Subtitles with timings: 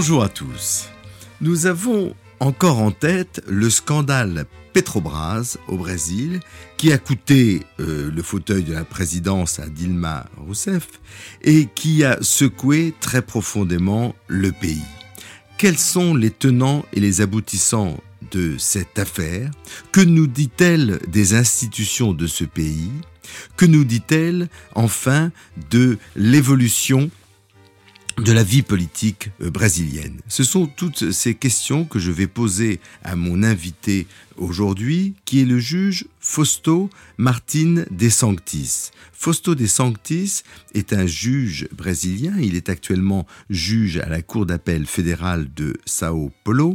[0.00, 0.90] Bonjour à tous.
[1.40, 6.38] Nous avons encore en tête le scandale Petrobras au Brésil
[6.76, 10.86] qui a coûté euh, le fauteuil de la présidence à Dilma Rousseff
[11.42, 14.84] et qui a secoué très profondément le pays.
[15.58, 17.98] Quels sont les tenants et les aboutissants
[18.30, 19.50] de cette affaire?
[19.90, 22.92] Que nous dit-elle des institutions de ce pays?
[23.56, 25.32] Que nous dit-elle enfin
[25.72, 27.10] de l'évolution
[28.24, 30.20] de la vie politique euh, brésilienne.
[30.28, 35.44] Ce sont toutes ces questions que je vais poser à mon invité aujourd'hui, qui est
[35.44, 38.90] le juge Fausto Martin de Sanctis.
[39.12, 40.42] Fausto de Sanctis
[40.74, 42.34] est un juge brésilien.
[42.38, 46.74] Il est actuellement juge à la Cour d'appel fédérale de Sao Paulo.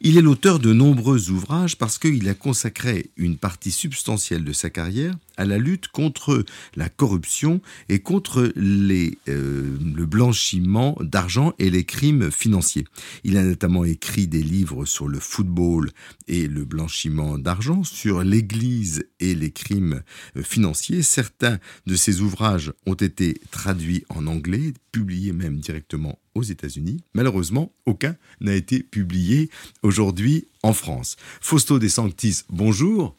[0.00, 4.70] Il est l'auteur de nombreux ouvrages parce qu'il a consacré une partie substantielle de sa
[4.70, 6.44] carrière à la lutte contre
[6.76, 12.84] la corruption et contre euh, le blanchiment d'argent et les crimes financiers.
[13.24, 15.90] Il a notamment écrit des livres sur le football
[16.28, 20.02] et le blanchiment d'argent, sur l'Église et les crimes
[20.36, 21.02] euh, financiers.
[21.02, 27.02] Certains de ses ouvrages ont été traduits en anglais, publiés même directement aux États-Unis.
[27.14, 29.50] Malheureusement, aucun n'a été publié
[29.82, 31.16] aujourd'hui en France.
[31.40, 33.16] Fausto de Sanctis, bonjour.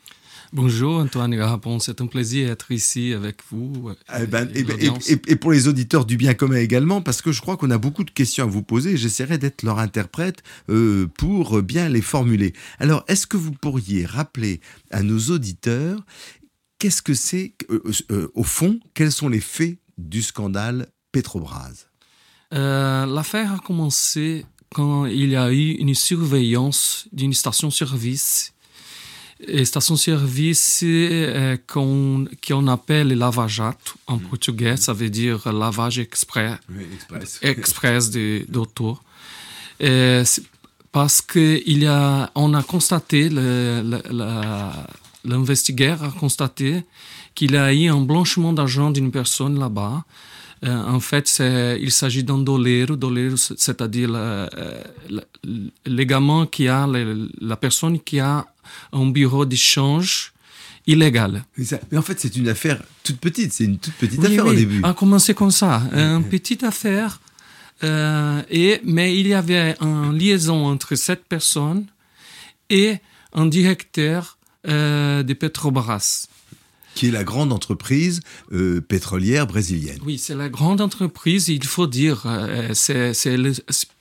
[0.56, 3.90] Bonjour Antoine Garapon, c'est un plaisir d'être ici avec vous.
[4.16, 7.42] Eh ben, et, et, et, pour les auditeurs du bien commun également, parce que je
[7.42, 11.64] crois qu'on a beaucoup de questions à vous poser, j'essaierai d'être leur interprète euh, pour
[11.64, 12.54] bien les formuler.
[12.78, 16.00] Alors, est-ce que vous pourriez rappeler à nos auditeurs
[16.78, 17.82] qu'est-ce que c'est, euh,
[18.12, 21.88] euh, au fond, quels sont les faits du scandale Petrobras?
[22.52, 28.54] L'affaire a commencé quand il y a eu une surveillance d'une station-service
[29.64, 34.22] station-service euh, qu'on qu'on appelle lava-jato en mmh.
[34.22, 38.12] portugais, ça veut dire lavage express, oui, express, express
[38.48, 39.00] d'auto.
[40.92, 43.30] Parce y a, on a constaté,
[45.26, 46.84] l'investigateur a constaté
[47.34, 50.06] qu'il y a eu un blanchiment d'argent d'une personne là-bas.
[50.64, 51.42] Euh, en fait,
[51.82, 54.12] il s'agit d'un dolero, dolero c'est-à-dire
[55.86, 56.88] l'également qui a,
[57.42, 58.46] la personne qui a
[58.92, 60.34] un bureau d'échange
[60.88, 61.44] illégal.
[61.92, 63.54] Mais en fait, c'est une affaire toute petite.
[63.54, 64.52] C'est une toute petite oui, affaire oui.
[64.52, 64.82] au début.
[64.84, 67.20] A commencé comme ça, une petite affaire.
[67.84, 71.86] Euh, et, mais il y avait une liaison entre cette personne
[72.70, 72.98] et
[73.34, 74.38] un directeur
[74.68, 76.28] euh, de Petrobras
[76.96, 78.20] qui est la grande entreprise
[78.52, 80.00] euh, pétrolière brésilienne.
[80.06, 82.24] Oui, c'est la grande entreprise, il faut dire.
[82.26, 83.38] Euh, c'est, c'est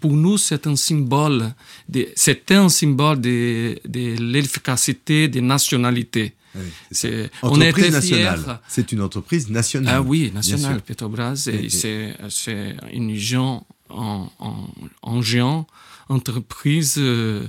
[0.00, 1.54] pour nous, c'est un symbole,
[1.88, 6.34] de, c'était un symbole de, de l'efficacité des nationalités.
[6.54, 8.60] Oui, c'est on était nationale.
[8.68, 9.94] C'est une entreprise nationale.
[9.96, 11.48] Ah oui, nationale, Petrobras.
[11.50, 14.68] Et, et, c'est, c'est une géant, en, en,
[15.00, 15.66] en géant
[16.08, 17.48] entreprise euh,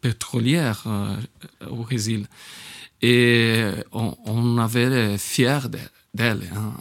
[0.00, 0.86] pétrolière
[1.68, 2.26] au Brésil.
[3.06, 5.68] Et on, on avait fier
[6.14, 6.72] d'elle hein,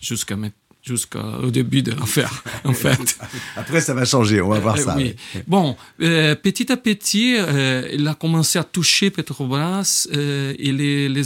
[0.00, 0.36] jusqu'à
[0.82, 3.18] jusqu'au début de l'affaire, en fait.
[3.56, 4.96] Après, ça va changer, on va voir euh, ça.
[4.96, 5.14] Oui.
[5.46, 11.08] Bon, euh, petit à petit, euh, il a commencé à toucher Petrobras euh, et les,
[11.08, 11.22] les,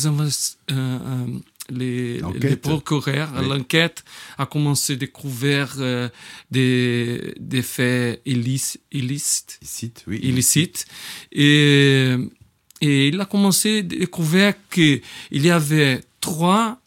[1.71, 3.48] les, les procureurs, oui.
[3.48, 4.04] l'enquête
[4.38, 6.09] a commencé à découvrir euh,
[6.50, 10.18] des, des faits illicites, illicites, Illicite, oui.
[10.22, 10.86] illicites
[11.33, 12.16] et
[12.84, 15.01] et il a commencé à découvrir qu'il
[15.31, 16.78] y avait trois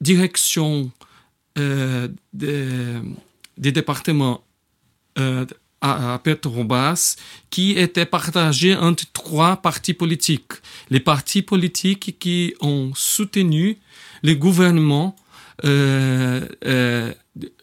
[0.00, 0.90] directions
[1.58, 2.96] euh, des,
[3.56, 4.42] des départements
[5.18, 5.44] euh,
[5.80, 7.16] à, à Petrobras
[7.50, 10.52] qui étaient partagés entre trois partis politiques.
[10.90, 13.78] Les partis politiques qui ont soutenu
[14.22, 15.16] le gouvernement
[15.64, 17.12] euh, euh,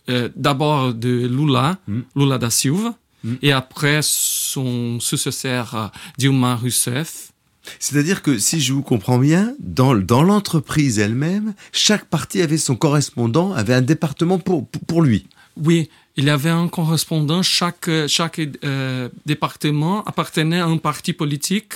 [0.10, 2.02] euh, d'abord de Lula, mm.
[2.16, 2.94] Lula da Silva,
[3.24, 3.36] mm.
[3.42, 7.32] et après son successeur Dilma Rousseff.
[7.80, 12.76] C'est-à-dire que si je vous comprends bien, dans, dans l'entreprise elle-même, chaque parti avait son
[12.76, 15.28] correspondant, avait un département pour, pour lui.
[15.58, 21.74] Oui, il y avait un correspondant, chaque, chaque euh, département appartenait à un parti politique.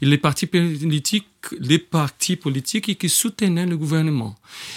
[0.00, 1.26] Les partis politiques,
[1.58, 4.36] les partis politiques qui soutenaient le gouvernement.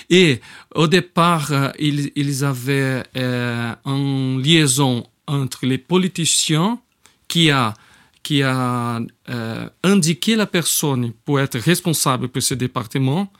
[0.09, 0.39] Et
[0.73, 6.79] au départ, euh, ils, ils avaient euh, une liaison entre les politiciens
[7.27, 7.73] qui a
[8.23, 13.31] qui a euh, indiqué la personne pour être responsable pour ce département.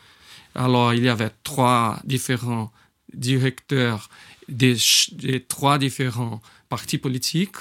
[0.55, 2.71] Alors, il y avait trois différents
[3.13, 4.09] directeurs
[4.47, 4.75] des,
[5.13, 7.57] des, trois différents partis politiques.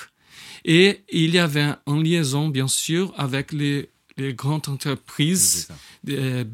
[0.64, 3.90] Et il y avait en liaison, bien sûr, avec les,
[4.20, 5.68] les grandes entreprises
[6.04, 6.44] des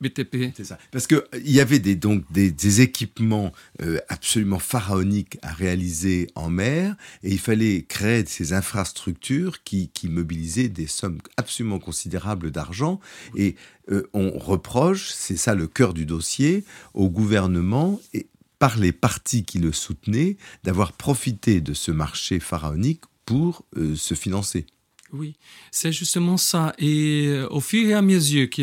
[0.00, 0.52] BTP.
[0.54, 0.78] C'est ça.
[0.90, 3.52] Parce qu'il y avait des, donc des, équipements
[3.82, 10.08] euh, absolument pharaoniques à réaliser en mer et il fallait créer ces infrastructures qui, qui
[10.08, 13.00] mobilisaient des sommes absolument considérables d'argent.
[13.36, 13.56] Et
[13.90, 18.26] euh, on reproche, c'est ça le cœur du dossier, au gouvernement et
[18.58, 24.14] par les partis qui le soutenaient d'avoir profité de ce marché pharaonique pour euh, se
[24.14, 24.66] financer.
[25.12, 25.36] Oui,
[25.70, 26.74] c'est justement ça.
[26.78, 28.62] Et euh, au fur et à mesure que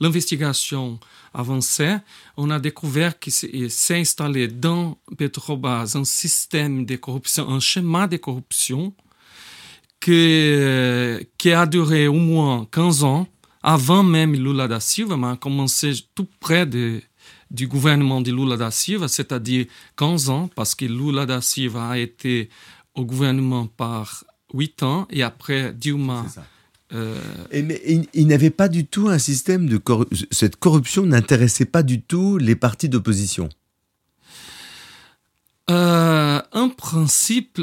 [0.00, 1.00] l'investigation
[1.32, 1.98] avançait,
[2.36, 8.18] on a découvert qu'il s'est installé dans Petrobras un système de corruption, un schéma de
[8.18, 8.92] corruption
[9.98, 13.26] que, qui a duré au moins 15 ans,
[13.62, 17.00] avant même Lula da Silva, mais a commencé tout près de,
[17.50, 19.66] du gouvernement de Lula da Silva, c'est-à-dire
[19.96, 22.50] 15 ans, parce que Lula da Silva a été
[22.94, 26.26] au gouvernement par 8 ans et après Dilma.
[26.92, 27.18] Euh...
[27.50, 27.80] Et mais
[28.12, 29.80] il, n'avait pas du tout un système de
[30.30, 33.48] cette corruption n'intéressait pas du tout les partis d'opposition.
[35.70, 37.60] Euh, un principe,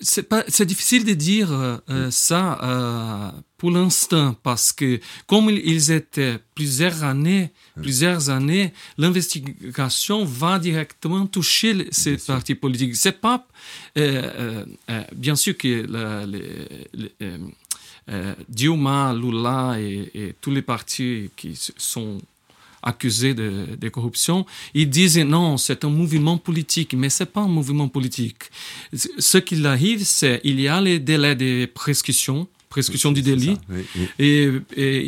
[0.00, 5.90] c'est pas, c'est difficile de dire euh, ça euh, pour l'instant parce que comme ils
[5.90, 7.50] étaient plusieurs années,
[7.80, 12.94] plusieurs années, l'investigation va directement toucher ces partis politiques.
[12.94, 13.46] C'est pas
[15.14, 17.48] bien sûr que le,
[18.50, 22.18] Dilma, Lula et, et tous les partis qui sont
[22.86, 27.88] accusés de, corruption, ils disaient non, c'est un mouvement politique, mais c'est pas un mouvement
[27.88, 28.44] politique.
[28.94, 33.56] Ce qu'il arrive, c'est il y a les délais de prescription prescription du délit.
[34.18, 34.50] Et,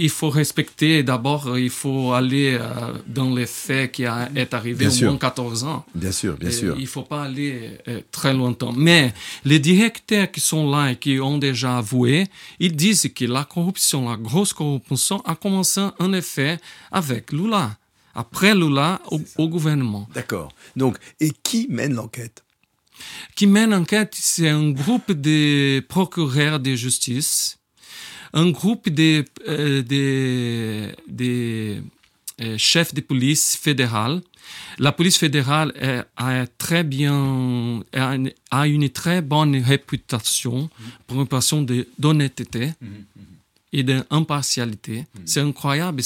[0.06, 2.62] il faut respecter, d'abord, il faut aller euh,
[3.06, 5.85] dans les faits qui a, est arrivé au moins 14 ans.
[5.94, 6.75] Bien sûr, bien sûr.
[6.79, 8.73] Il ne faut pas aller euh, très longtemps.
[8.73, 9.12] Mais
[9.44, 12.26] les directeurs qui sont là et qui ont déjà avoué,
[12.59, 16.59] ils disent que la corruption, la grosse corruption, a commencé en effet
[16.91, 17.76] avec Lula.
[18.14, 20.09] Après Lula, au, au gouvernement.
[20.14, 20.49] D'accord.
[20.75, 22.43] Donc, et qui mène l'enquête?
[23.35, 27.58] Qui mène l'enquête, c'est un groupe de procureurs de justice,
[28.33, 31.83] un groupe de, euh, de, de
[32.41, 34.21] euh, chefs de police fédérale.
[34.79, 37.83] La police fédérale est, a, très bien,
[38.51, 40.71] a une très bonne réputation
[41.07, 41.67] pour une passion
[41.99, 42.73] d'honnêteté.
[43.71, 45.05] et d'impartialité.
[45.27, 46.01] C'est incroyable.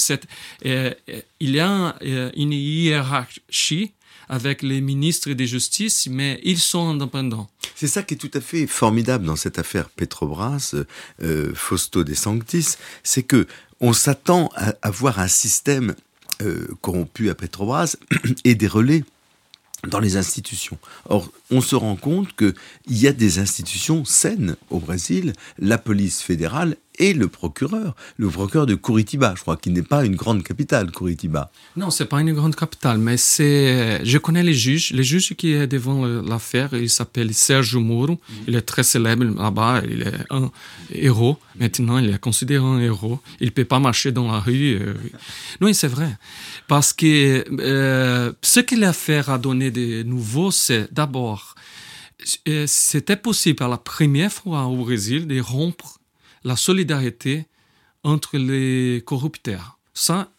[0.65, 0.93] Euh,
[1.39, 1.95] il y a
[2.35, 3.93] une hiérarchie
[4.33, 7.47] avec les ministres de justice, mais ils sont indépendants.
[7.75, 10.73] C'est ça qui est tout à fait formidable dans cette affaire Petrobras,
[11.21, 13.45] euh, Fausto de Sanctis, c'est que
[13.79, 15.93] on s'attend à avoir un système
[16.41, 17.95] euh, corrompu à Petrobras
[18.43, 19.03] et des relais
[19.87, 20.79] dans les institutions.
[21.09, 22.55] Or, on se rend compte qu'il
[22.87, 28.65] y a des institutions saines au Brésil, la police fédérale et le procureur, le procureur
[28.65, 31.51] de Curitiba, je crois qu'il n'est pas une grande capitale, Curitiba.
[31.75, 34.03] Non, c'est pas une grande capitale, mais c'est.
[34.05, 34.91] Je connais les juges.
[34.91, 38.19] Les juges qui est devant l'affaire, il s'appelle Sergio Moro.
[38.47, 39.81] Il est très célèbre là-bas.
[39.89, 40.51] Il est un
[40.91, 41.37] héros.
[41.59, 43.19] Maintenant, il est considéré un héros.
[43.39, 44.79] Il peut pas marcher dans la rue.
[44.79, 44.93] Euh.
[45.61, 46.17] Oui, c'est vrai,
[46.67, 51.55] parce que euh, ce que l'affaire a donné de nouveau, c'est d'abord,
[52.47, 55.99] euh, c'était possible pour la première fois au Brésil de rompre
[56.43, 57.45] la solidarité
[58.03, 59.79] entre les corrupteurs.
[59.93, 60.31] Ça,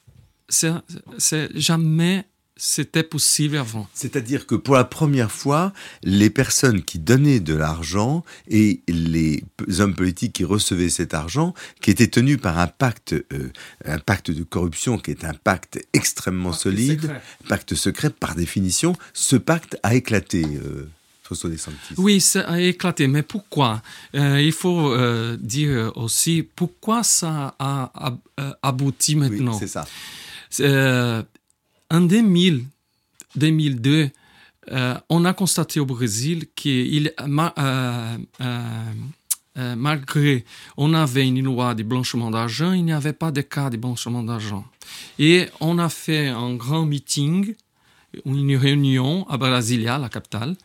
[0.49, 3.89] c'est jamais c'était possible avant.
[3.95, 9.43] C'est-à-dire que pour la première fois, les personnes qui donnaient de l'argent et les
[9.81, 13.51] hommes politiques qui recevaient cet argent, qui étaient tenus par un pacte, euh,
[13.85, 17.11] un pacte de corruption qui est un pacte extrêmement solide,
[17.49, 20.45] pacte secret par définition, ce pacte a éclaté.
[20.45, 20.89] Euh.
[21.97, 23.07] Oui, ça a éclaté.
[23.07, 23.83] Mais pourquoi?
[24.15, 27.93] Euh, Il faut euh, dire aussi pourquoi ça a,
[28.63, 29.53] abouti maintenant.
[29.53, 29.87] Oui, c'est ça.
[30.61, 31.23] Euh,
[31.91, 32.65] en 2000,
[33.37, 34.11] 2002,
[35.11, 37.13] on a constaté au Brésil qu'il
[39.57, 40.45] malgré
[40.77, 44.23] on avait une loi de blanchiment d'argent, il n'y avait pas de cas de blanchiment
[44.23, 44.65] d'argent.
[45.19, 47.55] Et on a fait un grand meeting,
[48.25, 50.57] une réunion à Brasilia, la capitale,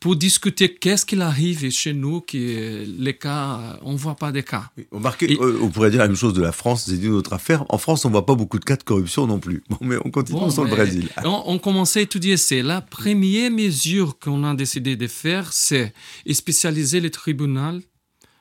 [0.00, 4.42] pour discuter qu'est-ce qu'il arrive chez nous, que les cas, on ne voit pas des
[4.42, 4.70] cas.
[4.78, 7.66] Euh, on pourrait dire la même chose de la France, c'est une autre affaire.
[7.68, 9.62] En France, on ne voit pas beaucoup de cas de corruption non plus.
[9.68, 11.10] Bon, mais on continue sur le Brésil.
[11.22, 15.92] On, on commençait à étudier, c'est la première mesure qu'on a décidé de faire, c'est
[16.32, 17.80] spécialiser les tribunaux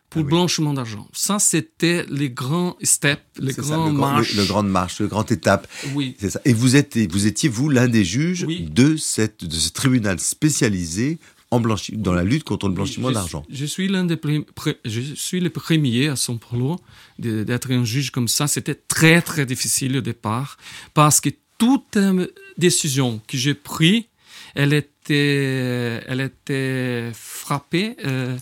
[0.09, 0.29] pour Ah oui.
[0.31, 1.07] blanchiment d'argent.
[1.13, 4.35] Ça, c'était les grands steps, les grands le, grand, le, marches.
[4.35, 5.67] le grande marche, le grand étape.
[5.93, 6.15] Oui.
[6.19, 6.41] C'est ça.
[6.45, 8.61] Et vous, êtes, vous étiez, vous, l'un des juges Oui.
[8.71, 11.19] de, cette, de ce tribunal spécialisé
[11.51, 13.43] en blanchi, dans la lutte contre le blanchiment d'argent.
[13.49, 14.19] Je suis l'un des
[14.85, 16.79] je suis le premier à São Paulo
[17.17, 18.47] d'être un juge comme ça.
[18.47, 20.57] C'était très très difficile au départ
[20.93, 22.27] parce que toute euh,
[22.57, 24.03] décision que j'ai prise,
[24.55, 27.95] elle était, elle était frappée.
[28.05, 28.37] euh,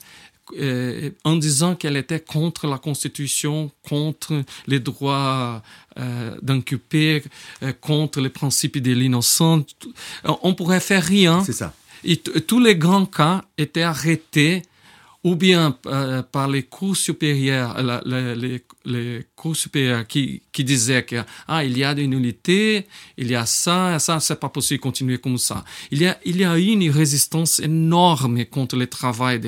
[0.56, 5.62] euh, en disant qu'elle était contre la Constitution, contre les droits
[6.00, 7.22] euh, d'inculpé,
[7.64, 9.66] euh, contre les principes de l'innocent.
[10.24, 11.44] On pourrait faire rien.
[11.44, 11.74] C'est ça.
[12.10, 14.62] Et tous les grands cas étaient arrêtés
[15.26, 17.76] ou bien euh, par les cours supérieurs,
[18.86, 21.18] les, cours supérieurs qui, disaient que
[21.50, 22.88] ah, il y a des nullités,
[23.18, 25.66] il y a ça, ça, c'est pas possible de continuer comme ça.
[25.92, 26.08] Il y
[26.46, 29.42] a, une résistance énorme contre le travail,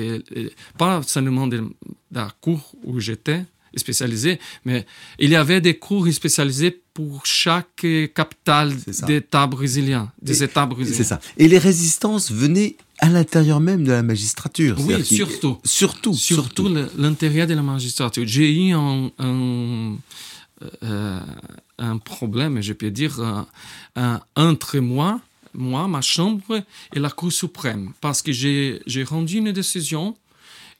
[0.76, 1.64] pas seulement de
[2.12, 3.46] la cour où j'étais
[3.76, 4.86] spécialisé, mais
[5.18, 8.74] il y avait des cours spécialisés pour chaque euh, capitale
[9.06, 10.96] d'État brésilien, des Et- États brésiliens.
[10.96, 11.20] C'est ça.
[11.38, 14.76] Et les résistances venaient à l'intérieur même de la magistrature.
[14.80, 15.58] Oui, surtout.
[15.64, 16.14] Surtout.
[16.14, 18.24] Surtout le- l'intérieur de la magistrature.
[18.26, 19.96] J'ai eu un, un,
[20.82, 21.20] euh,
[21.78, 23.18] un problème, je peux dire,
[23.96, 25.20] un- entre moi,
[25.54, 26.62] moi, ma chambre
[26.94, 27.92] et la Cour suprême.
[28.00, 30.16] Parce que j'ai j'ai rendu une décision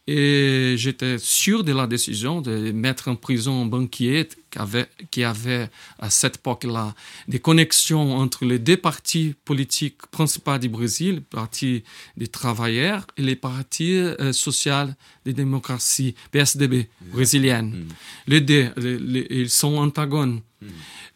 [0.06, 5.24] et j'étais sûr de la décision de mettre en prison un banquier qui avait, qui
[5.24, 6.94] avait à cette époque-là
[7.28, 11.82] des connexions entre les deux partis politiques principaux du Brésil, le parti
[12.16, 14.88] des travailleurs et les partis euh, sociaux
[15.24, 17.86] des démocraties, PSDB, brésilienne.
[18.26, 20.40] Les deux, les- les- ils sont antagones.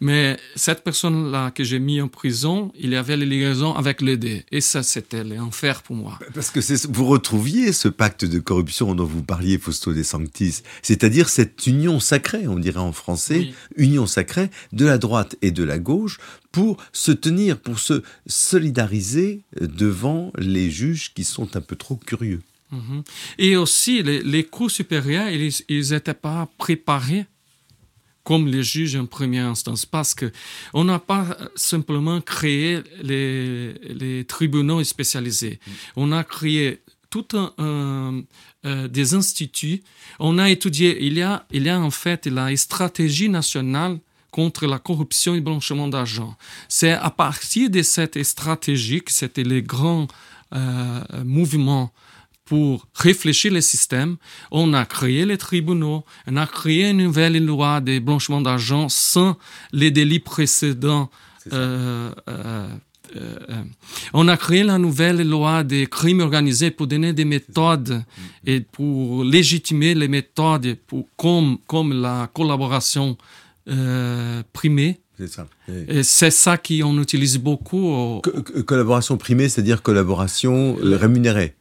[0.00, 4.16] Mais cette personne-là que j'ai mis en prison, il y avait les liaisons avec les
[4.16, 4.40] deux.
[4.50, 6.18] Et ça, c'était l'enfer pour moi.
[6.34, 6.60] Parce que
[6.90, 12.00] vous retrouviez ce pacte de corruption dont vous parliez, Fausto de Sanctis, c'est-à-dire cette union
[12.00, 13.54] sacrée, on dirait en français, Oui.
[13.76, 16.18] union sacrée de la droite et de la gauche
[16.52, 22.42] pour se tenir, pour se solidariser devant les juges qui sont un peu trop curieux.
[22.70, 23.02] Mhm.
[23.38, 27.26] Et aussi, les, les cours supérieurs, ils n'étaient pas préparés
[28.24, 30.32] comme les juges en première instance, parce que
[30.72, 35.60] on n'a pas simplement créé les, les tribunaux spécialisés.
[35.94, 36.80] On a créé
[37.14, 38.24] tout un,
[38.66, 39.82] euh, des instituts.
[40.18, 43.98] On a étudié, il y a, il y a en fait la stratégie nationale
[44.32, 46.34] contre la corruption et le blanchiment d'argent.
[46.68, 50.08] C'est à partir de cette stratégie que c'était les grands
[50.54, 51.92] euh, mouvements
[52.44, 54.16] pour réfléchir le système,
[54.50, 59.38] on a créé les tribunaux, on a créé une nouvelle loi de blanchiment d'argent sans
[59.72, 61.10] les délits précédents.
[61.52, 62.68] Euh, euh, euh,
[64.12, 68.02] on a créé la nouvelle loi des crimes organisés pour donner des méthodes
[68.46, 73.16] et pour légitimer les méthodes pour, comme, comme la collaboration
[73.68, 75.00] euh, primée.
[75.18, 75.46] C'est ça.
[75.88, 77.86] Et c'est ça qu'on utilise beaucoup.
[77.88, 81.54] au- Co- co- collaboration primée, c'est-à-dire collaboration euh, rémunérée.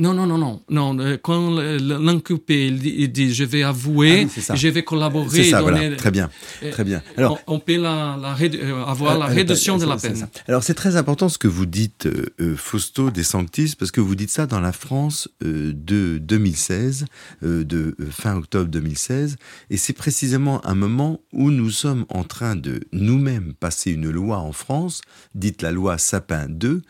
[0.00, 0.62] Non, non, non, non.
[0.70, 5.50] non euh, quand l'inculpé il dit, je vais avouer, Ah oui, je vais collaborer, C'est
[5.50, 5.96] ça, donner- voilà.
[5.96, 6.30] Très bien.
[6.62, 7.02] Euh, Très bien.
[7.16, 9.96] Alors, on, on peut la, la rédu- euh, avoir la Euh, réduction euh, de la
[9.96, 10.14] peine.
[10.16, 10.28] ça.
[10.46, 14.00] Alors c'est très important ce que vous dites, euh, euh, Fausto De Sanctis, parce que
[14.00, 17.06] vous dites ça dans la France de 2016,
[17.42, 19.36] euh, de fin octobre 2016,
[19.70, 24.38] et c'est précisément un moment où nous sommes en train de nous-mêmes passer une loi
[24.38, 25.00] en France,
[25.34, 26.82] dite la loi Sapin 2,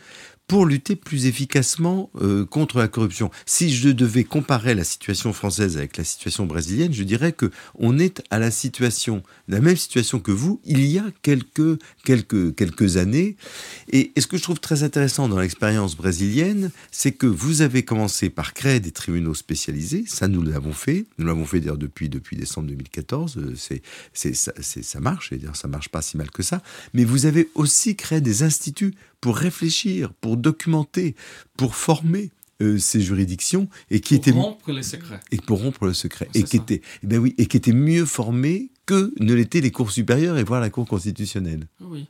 [0.49, 3.31] pour lutter plus efficacement euh, contre la corruption.
[3.45, 7.99] Si je devais comparer la situation française avec la situation brésilienne, je dirais que on
[7.99, 12.97] est à la situation, la même situation que vous, il y a quelques quelques quelques
[12.97, 13.37] années.
[13.93, 18.31] Et, ce que je trouve très intéressant dans l'expérience brésilienne, c'est que vous avez commencé
[18.31, 20.05] par créer des tribunaux spécialisés.
[20.07, 21.05] Ça, nous l'avons fait.
[21.19, 23.37] Nous l'avons fait d'ailleurs depuis depuis décembre 2014.
[23.37, 23.83] Euh, C'est
[24.15, 25.31] c'est ça, marche.
[25.33, 26.63] Et ça marche pas si mal que ça.
[26.95, 31.15] Mais vous avez aussi créé des instituts pour réfléchir, pour documenter,
[31.57, 32.31] pour former
[32.63, 35.21] euh, ces juridictions et qui Pour étaient rompre les secrets.
[35.31, 38.05] et pour rompre le secret et qui étaient eh ben oui et qui étaient mieux
[38.05, 41.67] formés que ne l'étaient les cours supérieures et voire la cour constitutionnelle.
[41.81, 42.07] Oui,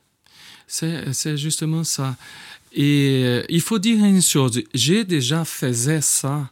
[0.67, 2.15] c'est justement ça.
[2.73, 6.51] Et euh, il faut dire une chose, j'ai déjà fait ça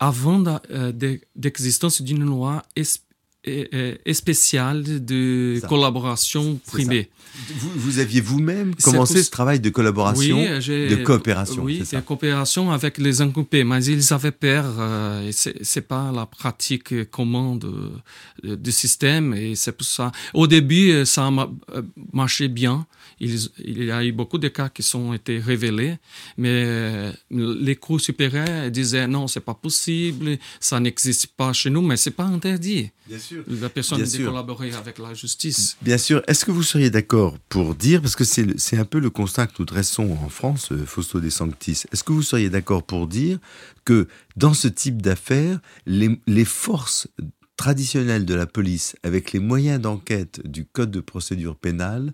[0.00, 3.00] avant de- euh, de- d'existence d'une loi es-
[3.46, 5.68] euh, euh, spéciale de Ça.
[5.68, 7.08] collaboration privée.
[7.54, 11.62] Vous, vous aviez vous-même commencé pour- ce travail de collaboration, Oui, de coopération.
[11.62, 14.64] Oui, c'est de coopération avec les inculpés, mais ils avaient peur.
[14.78, 20.10] Euh, c'est pas la pratique commune de- du système et c'est pour ça.
[20.34, 22.86] Au début, euh, ça euh, marché bien.
[23.20, 25.96] Il, il, y a eu beaucoup de cas qui ont été révélés,
[26.36, 31.96] mais les cours supérieurs disaient non, c'est pas possible, ça n'existe pas chez nous, mais
[31.96, 32.90] c'est pas interdit.
[33.08, 33.42] Bien sûr.
[33.48, 35.76] La personne de collaborer avec la justice.
[35.80, 36.22] Bien sûr.
[36.26, 39.54] Est-ce que vous seriez d'accord pour dire, parce que c'est un peu le constat que
[39.58, 43.38] nous dressons en France, euh, Fausto De Sanctis, est-ce que vous seriez d'accord pour dire
[43.84, 47.08] que dans ce type d'affaires, les, les forces
[47.56, 52.12] traditionnelles de la police, avec les moyens d'enquête du Code de procédure pénale,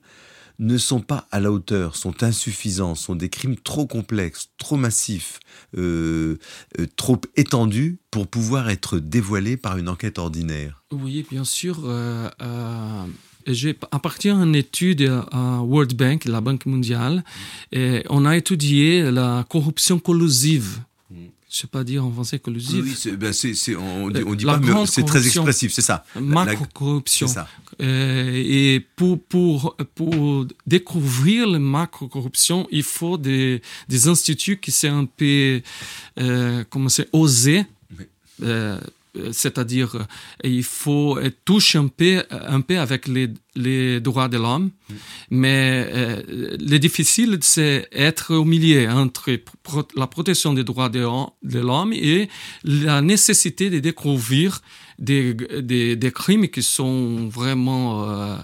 [0.59, 5.41] ne sont pas à la hauteur, sont insuffisants, sont des crimes trop complexes, trop massifs,
[5.77, 6.39] euh,
[6.79, 10.83] euh, trop étendus pour pouvoir être dévoilés par une enquête ordinaire.
[10.93, 11.81] Oui, bien sûr.
[11.85, 12.29] Euh,
[13.47, 17.25] j'ai appartient à une étude à World Bank, la Banque mondiale,
[17.73, 20.79] et on a étudié la corruption collusive
[21.55, 22.85] je sais pas dire en français collusive.
[22.85, 23.33] Oui, ben
[23.79, 26.05] on, dit, dit pas, mais c'est très expressif, c'est ça.
[26.21, 27.29] Macro-corruption.
[27.81, 34.89] Euh, et pour, pour, pour découvrir la macro-corruption, il faut des, des instituts qui sont
[34.89, 35.63] un peu,
[36.19, 37.65] euh, comment c'est, osés.
[38.43, 38.81] Euh,
[39.33, 40.05] c'est-à-dire euh,
[40.43, 44.95] il faut toucher un peu, un peu avec les, les droits de l'homme, mm.
[45.31, 46.23] mais euh,
[46.59, 49.31] le difficile, c'est être au milieu entre
[49.97, 52.29] la protection des droits de, l'homme et
[52.65, 54.61] la nécessité de découvrir
[54.99, 58.37] des, des, des crimes qui sont vraiment euh,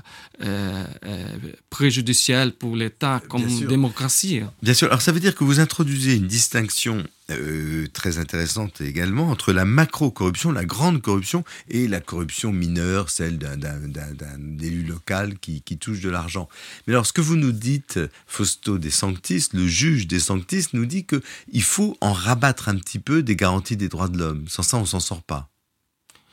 [0.42, 1.28] euh, euh,
[1.68, 4.40] préjudiciel pour l'État comme démocratie.
[4.62, 4.88] Bien sûr.
[4.88, 9.64] Alors ça veut dire que vous introduisez une distinction euh, très intéressante également entre la
[9.64, 16.10] macro-corruption, la grande corruption, et la corruption mineure, celle d'un élu local qui, touche de
[16.10, 16.48] l'argent.
[16.86, 20.86] Mais alors ce que vous nous dites, Fausto des Sanctis, le juge des Sanctis, nous
[20.86, 24.44] dit qu'il faut en rabattre un petit peu des garanties des droits de l'homme.
[24.48, 25.48] Sans ça, on s'en sort pas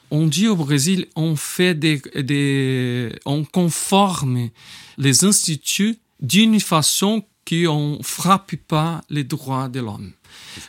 [0.10, 4.50] on dit au Brésil, on fait des, des on conforme
[4.98, 10.12] les instituts d'une façon qui ne frappe pas les droits de l'homme.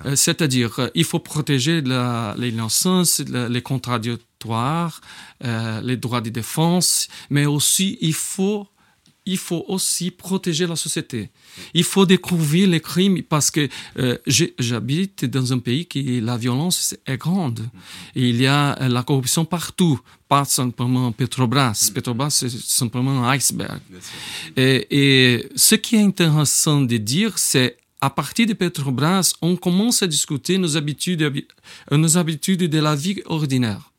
[0.07, 5.01] Euh, c'est-à-dire, euh, il faut protéger l'innocence, les contradictoires,
[5.45, 8.69] euh, les droits de défense, mais aussi il faut
[9.29, 11.31] il faut aussi protéger la société.
[11.75, 14.17] Il faut découvrir les crimes parce que euh,
[14.59, 17.61] j'habite dans un pays qui la violence est grande.
[18.17, 21.91] Et il y a euh, la corruption partout, pas simplement Petrobras.
[21.95, 23.81] Petrobras, c'est simplement un iceberg.
[24.57, 30.03] Et, et ce qui est intéressant de dire, c'est à partir de Petrobras, on commence
[30.03, 31.45] à discuter nos habitudes,
[31.91, 33.93] nos habitudes de la vie ordinaire.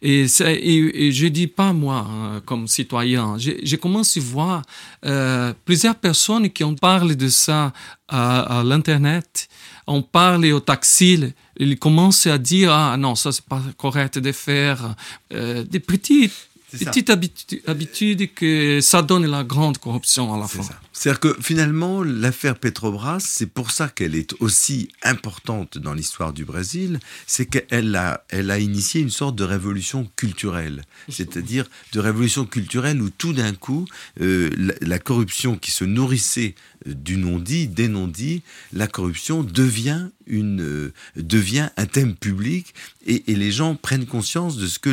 [0.00, 4.62] Et, et, je dis pas moi hein, comme citoyen, j'ai commencé à voir
[5.04, 7.72] euh, plusieurs personnes qui ont parlé de ça
[8.08, 9.48] à, l'internet.
[9.86, 14.32] On parle au taxi, ils commencent à dire ah non ça c'est pas correct de
[14.32, 14.94] faire
[15.32, 20.62] euh, des petites petite habitude, que ça donne la grande corruption à la fin.
[20.92, 26.44] C'est-à-dire que finalement, l'affaire Petrobras, c'est pour ça qu'elle est aussi importante dans l'histoire du
[26.44, 30.82] Brésil, c'est qu'elle a, elle a initié une sorte de révolution culturelle.
[31.08, 33.86] C'est-à-dire de révolution culturelle où tout d'un coup,
[34.20, 34.50] euh,
[34.80, 36.54] la, corruption qui se nourrissait
[36.94, 42.74] du non-dit, des non-dits, la corruption devient, une, euh, devient un thème public
[43.06, 44.90] et, les gens prennent conscience de ce que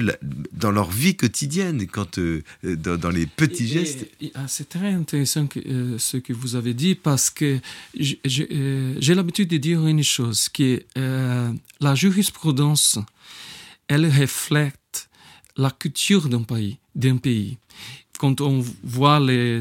[0.53, 4.07] dans leur vie quotidienne, quand, euh, dans, les petits gestes.
[4.33, 7.59] Ah, c'est très intéressant euh, ce que vous avez dit parce que
[7.95, 12.99] j'ai l'habitude de dire une chose, qui est la jurisprudence,
[13.87, 15.09] elle reflète
[15.57, 16.77] la culture d'un pays.
[16.95, 17.57] D'un pays
[18.17, 19.59] quand on voit les,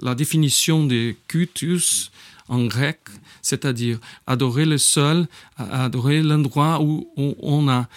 [0.00, 2.10] la définition de cultus
[2.48, 3.00] en grec,
[3.42, 7.88] c'est-à-dire adorer le sol, adorer l'endroit où on a.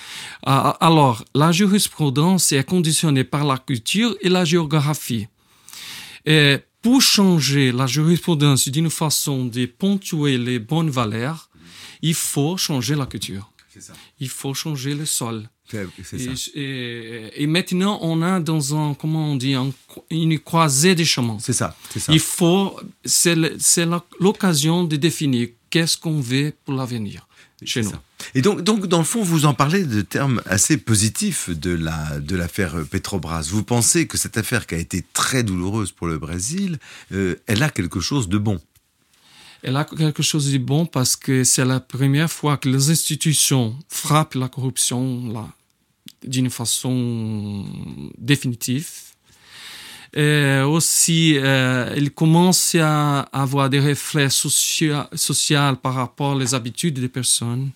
[0.43, 5.27] Alors, la jurisprudence est conditionnée par la culture et la géographie.
[6.25, 11.49] Et pour changer la jurisprudence d'une façon de ponctuer les bonnes valeurs,
[12.01, 13.51] il faut changer la culture.
[14.19, 15.49] Il faut changer le sol.
[16.55, 19.55] Et, et, maintenant, on a dans un, comment on dit,
[20.09, 21.37] une croisée des chemins.
[21.39, 22.11] C'est ça, ça.
[22.11, 23.35] Il faut, c'est
[24.19, 27.27] l'occasion de définir qu'est-ce qu'on veut pour l'avenir
[27.65, 27.91] chez nous.
[28.35, 32.19] Et donc, donc, dans le fond, vous en parlez de termes assez positifs de la
[32.19, 33.47] de l'affaire Petrobras.
[33.49, 36.79] Vous pensez que cette affaire qui a été très douloureuse pour le Brésil,
[37.11, 38.59] euh, elle a quelque chose de bon?
[39.61, 43.75] Elle a quelque chose de bon parce que c'est la première fois que les institutions
[43.89, 45.49] frappent la corruption là,
[46.23, 47.65] d'une façon
[48.17, 48.89] définitive.
[50.13, 55.03] Et aussi, euh, il commence à avoir des reflets sociaux
[55.81, 57.69] par rapport aux habitudes des personnes.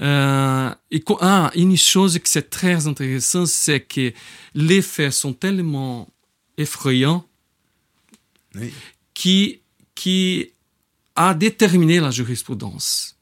[0.00, 4.12] Euh, et, ah, une chose qui est très intéressante, c'est que
[4.54, 6.08] les faits sont tellement
[6.56, 7.24] effrayants
[9.14, 9.60] qui,
[9.94, 10.50] qui
[11.16, 13.16] a déterminé la jurisprudence.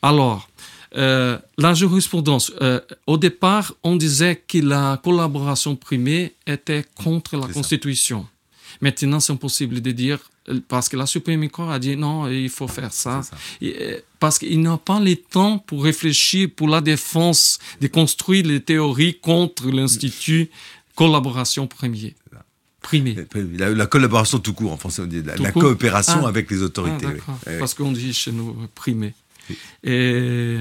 [0.00, 0.48] Alors,
[0.96, 7.46] euh, la jurisprudence, euh, au départ, on disait que la collaboration primée était contre la
[7.46, 8.26] Constitution.
[8.80, 12.50] Maintenant, c'est impossible de dire, euh, parce que la Suprême Cour a dit non, il
[12.50, 13.22] faut faire ça.
[14.18, 19.18] parce qu'il n'a pas le temps pour réfléchir pour la défense, de construire les théories
[19.18, 20.50] contre l'Institut
[20.94, 22.14] collaboration premier.
[22.82, 23.16] Primée.
[23.56, 26.28] La, collaboration tout court, en français on dit la, coopération ah.
[26.28, 27.06] avec les autorités.
[27.28, 29.14] Ah, parce qu'on dit chez nous primé.
[29.84, 30.58] Et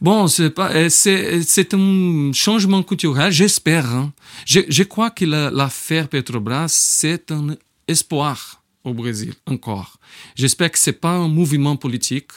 [0.00, 3.86] bon, c'est pas, c'est un changement culturel, j'espère.
[3.86, 4.12] Hein.
[4.46, 7.56] Je, je, crois que l'affaire Petrobras, c'est un
[7.88, 9.98] espoir au Brésil, encore.
[10.34, 12.32] J'espère que c'est pas un mouvement politique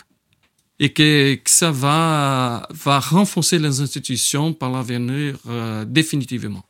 [0.80, 6.64] et que, que, ça va, va renforcer les institutions par l'avenir euh, définitivement.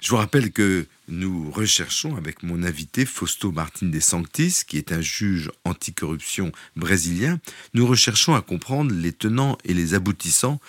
[0.00, 4.92] Je vous rappelle que nous recherchons avec mon invité Fausto Martin de Sanctis, qui est
[4.92, 7.40] un juge anticorruption brésilien,
[7.74, 10.60] nous recherchons à comprendre les tenants et les aboutissants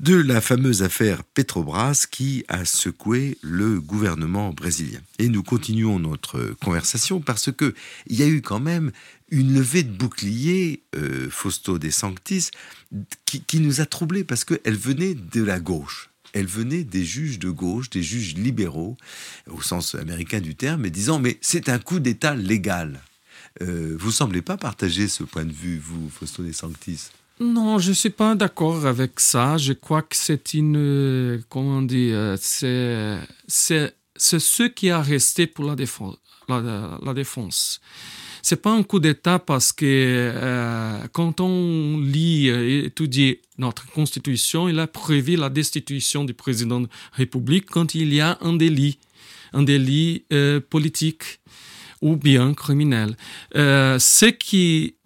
[0.00, 5.00] de la fameuse affaire Petrobras qui a secoué le gouvernement brésilien.
[5.18, 7.74] Et nous continuons notre conversation parce que
[8.06, 8.92] il y a eu quand même
[9.30, 12.50] une levée de bouclier, euh, Fausto de Sanctis,
[13.24, 17.38] qui, qui nous a troublés parce qu'elle venait de la gauche elle venait des juges
[17.38, 18.96] de gauche, des juges libéraux,
[19.50, 23.00] au sens américain du terme, et disant mais c'est un coup d'État légal.
[23.60, 27.10] Euh, vous semblez pas partager ce point de vue, vous, Fausto de Sanctis?
[27.40, 29.58] Non, je ne suis pas d'accord avec ça.
[29.58, 31.42] Je crois que c'est une.
[31.48, 33.18] Comment on dit C'est
[34.16, 35.74] ce qui a resté pour la
[37.14, 37.80] défense
[38.42, 44.68] c'est pas un coup d'État parce que euh, quand on lit et étudie notre Constitution,
[44.68, 48.54] il a prévu la destitution du président de la République quand il y a un
[48.54, 48.98] délit,
[49.52, 51.40] un délit euh, politique
[52.00, 53.16] ou bien criminel.
[53.54, 54.96] Euh, ce qui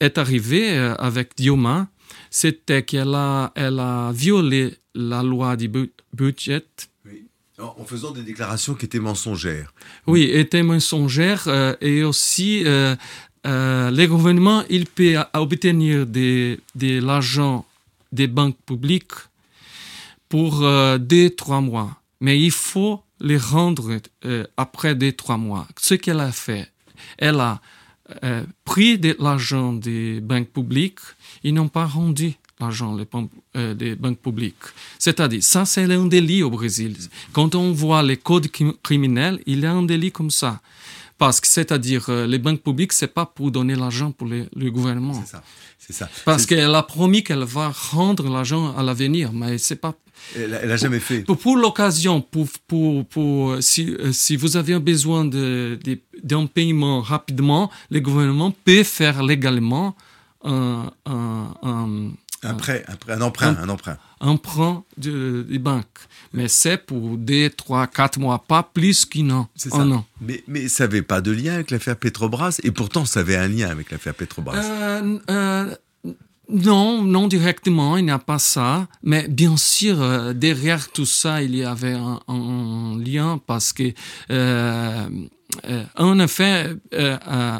[0.00, 1.88] est arrivé avec Dioma,
[2.30, 5.70] c'était qu'elle a, elle a violé la loi du
[6.14, 6.64] budget
[7.60, 9.72] en faisant des déclarations qui étaient mensongères.
[10.06, 12.96] Oui, étaient mensongères euh, et aussi euh,
[13.46, 17.66] euh, les gouvernements, ils peuvent obtenir de, de l'argent
[18.12, 19.12] des banques publiques
[20.28, 20.64] pour
[20.98, 21.96] deux, trois mois.
[22.20, 23.98] Mais il faut les rendre
[24.56, 25.66] après deux, trois mois.
[25.76, 26.70] Ce qu'elle a fait,
[27.18, 27.60] elle a
[28.64, 31.00] pris de l'argent des banques publiques,
[31.42, 32.96] ils n'ont pas rendu l'argent
[33.56, 34.54] euh, des banques publiques.
[34.98, 36.96] C'est-à-dire, ça, c'est un délit au Brésil.
[37.32, 38.48] Quand on voit les codes
[38.82, 40.60] criminels, il y a un délit comme ça.
[41.18, 45.14] Parce que, c'est-à-dire, euh, les banques publiques, c'est pas pour donner l'argent pour le gouvernement.
[45.14, 45.42] C'est ça.
[45.90, 46.08] C'est ça.
[46.24, 49.94] Parce qu'elle a promis qu'elle va rendre l'argent à l'avenir, mais c'est pas.
[50.36, 51.20] Elle, n'a jamais fait.
[51.22, 57.00] Pour, pour l'occasion, pour, pour, pour, si, euh, si vous avez besoin d'un de, paiement
[57.00, 59.96] rapidement, le gouvernement peut faire légalement
[60.44, 62.10] un, un,
[62.42, 63.98] après, après un emprunt, un, emprunt.
[64.20, 65.86] Emprunt de, des banques.
[66.32, 69.48] Mais c'est pour deux, trois, quatre mois, pas plus qu'un an.
[69.54, 69.86] C'est ça.
[70.20, 73.48] Mais, mais ça n'avait pas de lien avec l'affaire Petrobras, et pourtant ça avait un
[73.48, 74.56] lien avec l'affaire Petrobras.
[74.56, 75.74] Euh, euh,
[76.48, 78.88] non, non directement, il n'y a pas ça.
[79.02, 83.92] Mais bien sûr, euh, derrière tout ça, il y avait un, un lien parce que,
[85.96, 86.74] en effet,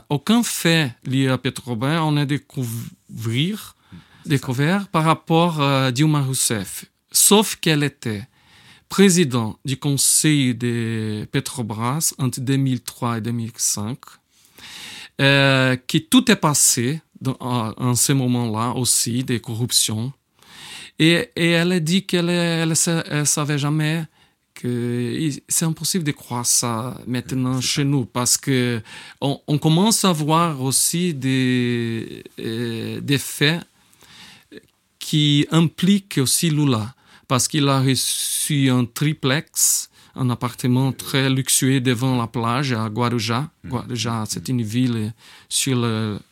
[0.09, 3.75] aucun fait lié à Petrobras, on a découvert
[4.31, 8.23] découvert par rapport à Dilma Rousseff, sauf qu'elle était
[8.89, 13.99] président du conseil de Petrobras entre 2003 et 2005,
[15.21, 20.13] euh, qui tout est passé dans, en, ce moment-là aussi des corruptions.
[20.99, 24.05] Et, et, elle a dit qu'elle ne savait jamais
[24.55, 28.83] que c'est impossible de croire ça maintenant chez nous parce que
[29.21, 33.63] on, on, commence à voir aussi des, euh, des faits
[35.11, 36.95] qui implique aussi Lula,
[37.27, 43.51] parce qu'il a reçu un triplex, un appartement très luxueux devant la plage à Guarujá.
[43.65, 43.71] Mm.
[43.71, 45.13] Guarujá, c'est une ville
[45.49, 45.85] sur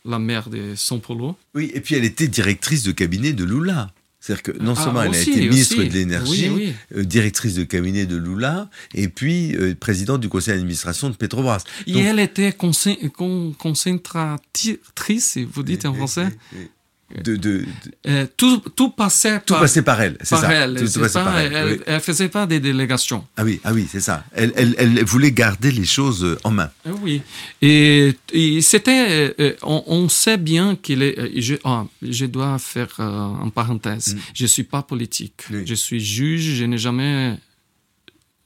[0.05, 1.35] la mer de São Paulo.
[1.57, 3.91] Oui, et puis elle était directrice de cabinet de Lula.
[4.21, 8.07] C'est-à-dire que non ah, seulement elle a été ministre de l'énergie, euh, directrice de cabinet
[8.07, 11.65] de Lula, et puis euh, présidente du conseil d'administration de Petrobras.
[11.89, 16.29] Et elle était concentratrice, vous dites en français
[17.25, 17.65] de,
[18.07, 20.53] euh, tout, tout, passait tout par, passait par elle, c'est ça.
[20.53, 23.25] Elle, elle, faisait pas des délégations.
[23.37, 24.25] Ah oui, ah oui, c'est ça.
[24.33, 26.71] Elle, elle, voulait garder les choses en main.
[26.87, 27.23] Ah oui,
[27.63, 28.15] et,
[28.61, 31.19] c'était, euh, on, sait bien qu'il est.
[31.19, 34.15] Euh, je, ah, je dois faire en parenthèse.
[34.15, 34.19] Mm.
[34.35, 35.45] Je suis pas politique.
[35.51, 36.57] Je suis juge.
[36.57, 37.35] Je n'ai jamais euh,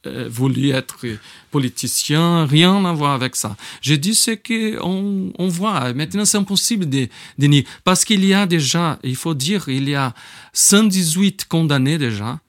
[0.05, 1.05] voulu être
[1.51, 3.55] politicien, rien à voir avec ça.
[3.81, 5.93] J'ai dit ce qu'on on voit.
[5.93, 7.65] Maintenant, c'est impossible de, de nier.
[7.83, 10.13] Parce qu'il y a déjà, il faut dire, il y a
[10.53, 12.39] 118 condamnés déjà.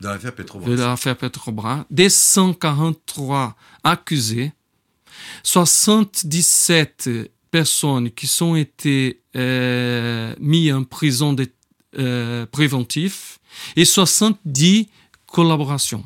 [0.00, 0.70] Dans l'affaire Petrobras.
[0.70, 1.84] De l'affaire Petrobras.
[1.90, 4.52] Des 143 accusés.
[5.42, 7.10] 77
[7.50, 11.46] personnes qui sont été euh, mises en prison de,
[11.98, 13.38] euh, préventif
[13.76, 14.88] et 70
[15.26, 16.04] collaborations.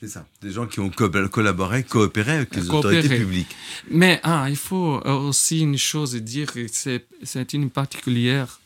[0.00, 3.54] C'est ça, des gens qui ont collaboré, coopéré avec les autorités publiques.
[3.90, 6.52] Mais ah, il faut aussi une chose dire,
[7.24, 8.60] c'est une particulière,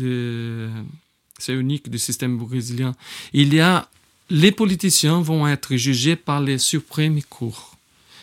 [0.00, 0.70] euh,
[1.38, 2.94] c'est unique du système brésilien.
[3.34, 3.86] Il y a,
[4.30, 7.76] les politiciens vont être jugés par les suprêmes cours.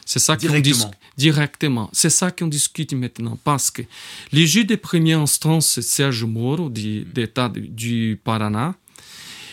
[0.08, 0.91] C'est ça qu'on Directement.
[1.17, 1.89] directement.
[1.93, 3.38] C'est ça qu'on discute maintenant.
[3.43, 3.84] Parce que
[4.32, 8.76] les juges de première instance, Serge Moro, d'État du Paraná,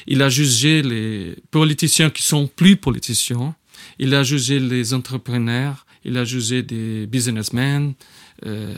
[0.06, 3.54] il a jugé les politiciens qui sont plus politiciens.
[3.98, 5.86] Il a jugé les entrepreneurs.
[6.04, 7.94] Il a jugé des businessmen.
[8.46, 8.74] Euh,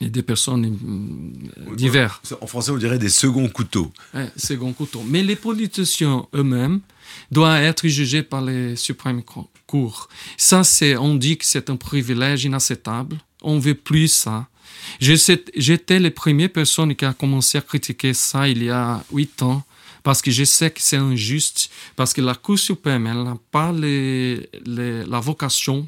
[0.00, 2.34] et des personnes euh, diverses.
[2.40, 3.92] En français, on dirait des seconds couteaux.
[4.14, 5.02] Ouais, second couteau.
[5.06, 6.80] Mais les politiciens eux-mêmes
[7.30, 9.22] doivent être jugés par les suprêmes
[9.66, 10.08] cours.
[10.36, 13.18] Ça, c'est, on dit que c'est un privilège inacceptable.
[13.42, 14.48] On veut plus ça.
[15.00, 19.64] J'étais les premières personnes qui a commencé à critiquer ça il y a huit ans
[20.02, 24.48] parce que je sais que c'est injuste, parce que la Cour suprême, n'a pas les,
[24.64, 25.86] la vocation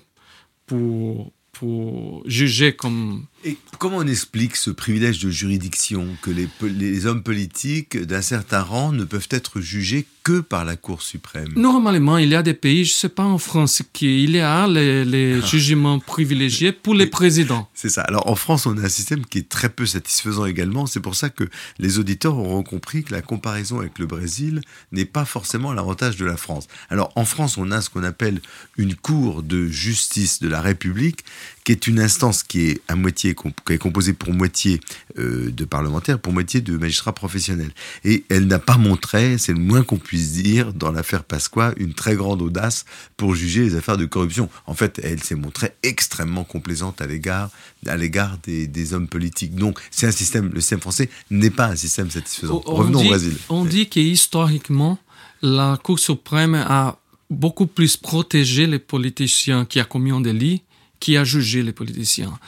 [0.67, 7.07] pour, pour juger comme et comment on explique ce privilège de juridiction que les, les
[7.07, 12.19] hommes politiques d'un certain rang ne peuvent être jugés que par la Cour suprême Normalement,
[12.19, 14.67] il y a des pays, je ne sais pas en France, qui il y a
[14.67, 15.47] les, les ah.
[15.47, 17.69] jugements privilégiés pour les présidents.
[17.75, 18.03] C'est ça.
[18.03, 20.87] Alors en France, on a un système qui est très peu satisfaisant également.
[20.87, 21.45] C'est pour ça que
[21.79, 24.61] les auditeurs auront compris que la comparaison avec le Brésil
[24.93, 26.69] n'est pas forcément l'avantage de la France.
[26.91, 28.41] Alors en France, on a ce qu'on appelle
[28.77, 31.25] une Cour de justice de la République,
[31.65, 33.35] qui est une instance qui est à moitié
[33.67, 34.81] qui est composée pour moitié
[35.19, 37.73] euh, de parlementaires, pour moitié de magistrats professionnels.
[38.05, 41.95] Et elle n'a pas montré, c'est le moins qu'on puisse dire, dans l'affaire Pasqua, une
[41.95, 42.85] très grande audace
[43.17, 44.49] pour juger les affaires de corruption.
[44.67, 47.51] En fait, elle s'est montrée extrêmement complaisante à l'égard
[47.87, 49.55] à l'égard des, hommes politiques.
[49.55, 52.63] Donc, c'est un système, le système français n'est pas un système satisfaisant.
[52.65, 53.37] Revenons au Brésil.
[53.49, 54.99] On dit qu'historiquement,
[55.43, 56.99] la Cour suprême a
[57.31, 60.63] beaucoup plus protégé les politiciens qui ont commis un délit
[61.01, 62.39] qui a jugé les politiciens.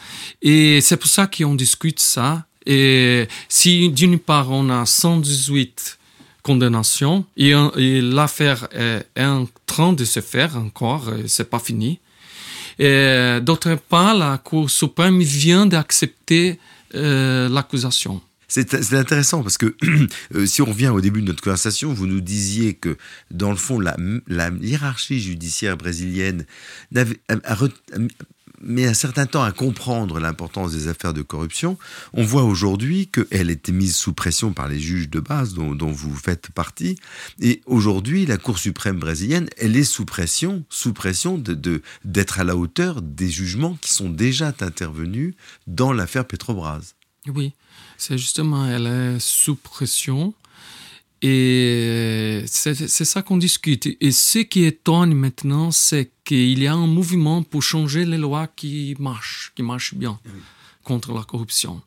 [0.41, 2.47] Et c'est pour ça qu'on discute ça.
[2.67, 5.99] Et si d'une part on a 118
[6.45, 7.53] condamnations et,
[8.01, 11.99] l'affaire est, en train de se faire encore, c'est pas fini.
[12.79, 16.61] D'autre part, la Cour suprême vient d'accepter
[16.95, 18.21] euh, l'accusation.
[18.47, 19.75] C'est intéressant parce que
[20.35, 22.97] euh, si on revient au début de notre conversation, vous nous disiez que
[23.33, 23.97] dans le fond, la,
[24.61, 26.47] hiérarchie judiciaire brésilienne
[26.95, 27.19] avait,
[28.65, 31.79] met un certain temps à comprendre l'importance des affaires de corruption,
[32.13, 36.17] on voit aujourd'hui qu'elle était mise sous pression par les juges de base dont, vous
[36.17, 36.97] faites partie.
[37.41, 42.45] Et aujourd'hui, la Cour suprême brésilienne, elle est sous pression, sous pression de, d'être à
[42.45, 45.35] la hauteur des jugements qui sont déjà intervenus
[45.67, 46.95] dans l'affaire Petrobras.
[47.27, 47.53] Oui,
[47.97, 50.35] c'est justement, elle est sous pression.
[51.27, 53.89] Et c'est ça qu'on discute.
[53.99, 58.47] Et ce qui étonne maintenant, c'est qu'il y a un mouvement pour changer les lois
[58.47, 60.21] qui marchent, qui marchent bien
[60.83, 61.81] contre la corruption.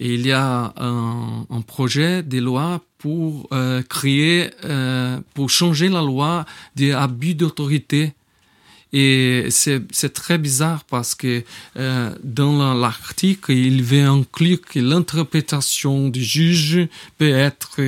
[0.00, 6.02] Et il y a un, projet de loi pour euh, créer, euh, pour changer la
[6.02, 6.44] loi
[6.76, 8.12] des abus d'autorité.
[8.92, 11.42] Et c'est très bizarre parce que
[11.78, 17.80] euh, dans l'article, il veut inclure que l'interprétation du juge peut être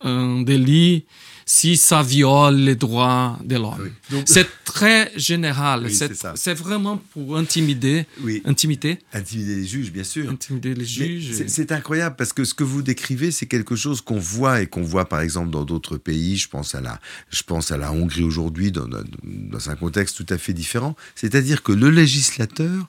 [0.00, 1.06] un délit
[1.48, 3.92] si ça viole les droits de l'homme.
[4.24, 5.88] C'est très général.
[6.34, 8.04] c'est vraiment pour intimider,
[8.44, 8.98] intimider.
[9.12, 10.28] Intimider les juges, bien sûr.
[10.28, 11.46] Intimider les juges.
[11.46, 14.82] C'est incroyable parce que ce que vous décrivez, c'est quelque chose qu'on voit et qu'on
[14.82, 16.36] voit par exemple dans d'autres pays.
[16.36, 20.34] Je pense à la, je pense à la Hongrie aujourd'hui dans, dans, un contexte tout
[20.34, 20.96] à fait différent.
[21.14, 22.88] C'est-à-dire que le législateur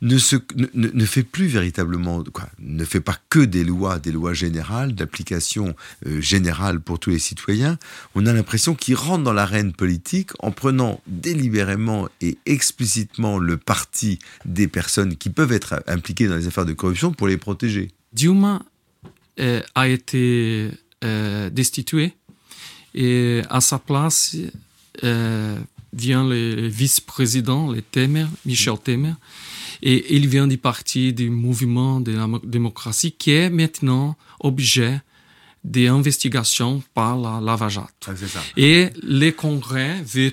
[0.00, 4.12] ne, se, ne, ne, fait plus véritablement, quoi, ne fait pas que des lois, des
[4.12, 5.74] lois générales, d'application
[6.06, 7.78] euh, générale pour tous les citoyens
[8.14, 14.18] on a l'impression qu'il rentre dans l'arène politique en prenant délibérément et explicitement le parti
[14.44, 17.88] des personnes qui peuvent être impliquées dans les affaires de corruption pour les protéger.
[18.12, 18.62] Dilma
[19.40, 20.70] euh, a été
[21.04, 22.14] euh, destitué
[22.94, 24.36] et à sa place
[25.04, 25.58] euh,
[25.92, 29.14] vient le vice-président, le Temer, Michel Temer,
[29.82, 35.00] et il vient du parti du mouvement de la démocratie qui est maintenant objet
[35.68, 37.86] des investigations par la Lavajat.
[38.06, 38.12] Ah.
[38.56, 40.32] Et les congrès veulent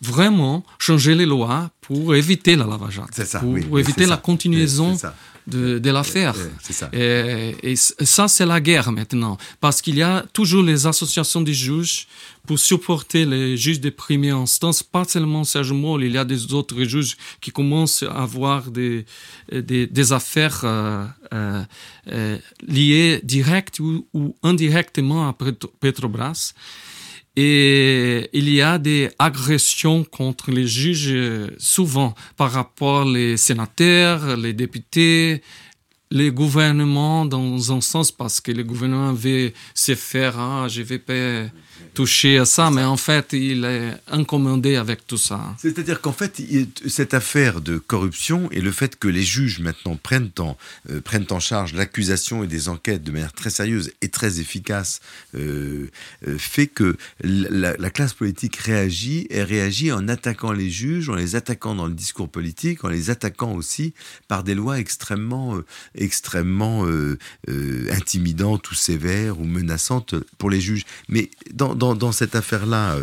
[0.00, 4.20] vraiment changer les lois pour éviter la Lavajat, C'est ça, pour oui, éviter la
[4.98, 5.14] ça.
[5.46, 6.34] De, de l'affaire.
[6.92, 12.06] Et, ça, c'est la guerre maintenant, parce qu'il y a toujours les associations des juges
[12.46, 16.52] pour supporter les juges de première instance, pas seulement Serge Moll, il y a des
[16.52, 19.06] autres juges qui commencent à avoir des,
[19.50, 21.62] des, des affaires euh, euh,
[22.08, 26.52] euh, liées direct ou, ou indirectement à Petro- Petrobras.
[27.36, 34.36] Et il y a des agressions contre les juges euh, souvent par rapport les sénateurs,
[34.36, 35.42] les députés,
[36.14, 41.00] les gouvernements dans un sens parce que le gouvernement veut se faire ah je vais
[41.00, 41.50] pas
[41.92, 45.54] toucher à ça mais en fait il est incommodé avec tout ça.
[45.58, 46.40] C'est-à-dire qu'en fait,
[46.86, 50.56] cette affaire de corruption et le fait que les juges maintenant prennent en,
[50.90, 55.00] euh, prennent en charge l'accusation et des enquêtes de manière très sérieuse et très efficace
[55.34, 55.90] euh,
[56.26, 61.14] euh, fait que la, la classe politique réagit et réagit en attaquant les juges, en
[61.14, 63.94] les attaquant dans le discours politique, en les attaquant aussi
[64.28, 65.58] par des lois extrêmement,
[66.04, 70.84] extrêmement euh, euh, intimidantes ou sévères ou menaçantes pour les juges.
[71.08, 72.96] Mais dans, dans, cette affaire-là,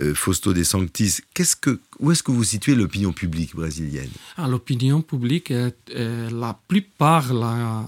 [0.00, 4.10] euh, Fausto De Sanctis, qu'est-ce que, où est-ce que vous situez l'opinion publique brésilienne?
[4.36, 5.52] Ah, L'opinion publique,
[5.94, 7.86] la plupart, la,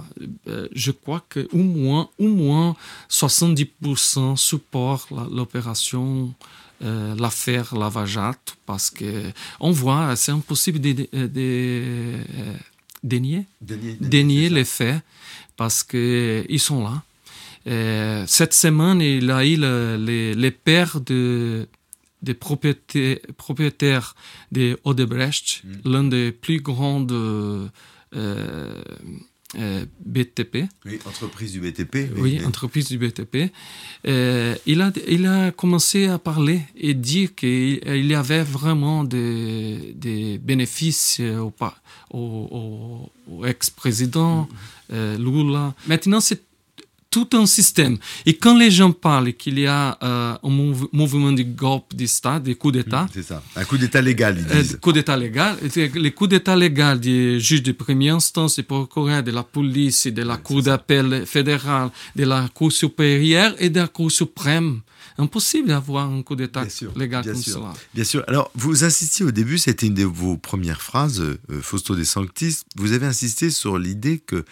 [0.73, 2.77] je crois que au moins, au moins
[3.11, 6.35] 70% supportent l'opération,
[6.81, 11.09] l'affaire Lavajat, parce que on voit, c'est impossible de,
[13.05, 13.47] euh, dénier,
[14.01, 15.01] dénier les faits,
[15.57, 17.03] parce que ils sont là.
[17.67, 21.69] Euh, cette semaine, il a eu le- les, les pères de,
[22.23, 24.15] des propriétaires, propriétaires
[24.53, 28.83] de Odebrecht, l'un des plus grands euh,
[29.57, 32.11] euh, BTP, Oui, entreprise du BTP.
[32.19, 33.51] oui, entreprise du BTP.
[34.07, 39.05] Euh, il, a, il a commencé à parler et dire qu'il il y avait vraiment
[39.05, 41.77] des, des bénéfices au, pa-
[42.11, 42.19] au,
[43.29, 44.49] au- au ex-président
[44.93, 45.75] euh, Lula.
[45.87, 46.43] Maintenant, c'est
[47.11, 47.97] tout un système.
[48.27, 52.39] Et quand les gens parlent qu'il y a euh, un mouv- mouvement de golpe d'État,
[52.39, 53.43] de coup d'État, C'est ça.
[53.57, 54.79] Un coup d'État légal, ils euh, disent.
[54.81, 55.57] coup d'État légal,
[55.95, 60.23] les coups d'État légal des juges de première instance, des procureurs, de la police, de
[60.23, 64.81] la Cour d'appel fédérale, de la Cour supérieure et de la Cour suprême.
[65.21, 67.55] Impossible d'avoir un coup d'État légal bien comme sûr.
[67.55, 67.73] cela.
[67.95, 68.23] Bien sûr.
[68.29, 72.59] Alors, vous insistiez au début, c'était une de vos premières phrases, euh, Fausto De Sanctis.
[72.77, 74.45] Vous avez insisté sur l'idée que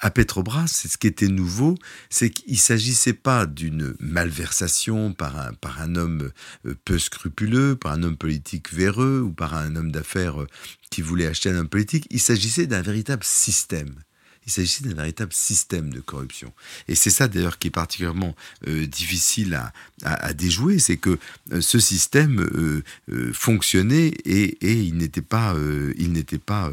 [0.00, 1.76] à Petrobras, c'est ce qui était nouveau,
[2.08, 6.30] c'est qu'il ne s'agissait pas d'une malversation par un, par un homme
[6.66, 10.46] euh, peu scrupuleux, par un homme politique véreux ou par un homme d'affaires euh,
[10.90, 12.06] qui voulait acheter un homme politique.
[12.10, 13.94] Il s'agissait d'un véritable système.
[14.46, 16.52] Il s'agissait d'un véritable système de corruption.
[16.88, 18.34] Et c'est ça d'ailleurs qui est particulièrement
[18.66, 19.60] euh, difficile
[20.02, 21.18] à, déjouer, c'est que
[21.52, 25.54] euh, ce système euh, fonctionnait et, il n'était pas,
[25.98, 26.70] il n'était pas,